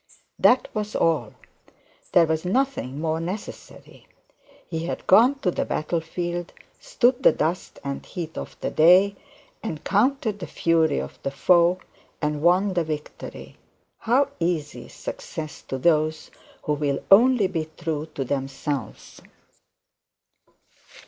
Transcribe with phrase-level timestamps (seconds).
[0.39, 1.35] That was all.
[2.13, 4.07] There was nothing more necessary.
[4.67, 9.15] He had gone to the battle field, stood the dust and heat of the day,
[9.63, 11.77] encountered the fury of the foe,
[12.19, 13.57] and won the victory.
[13.99, 16.31] How easy is success to those
[16.63, 19.21] who will only be true to themselves!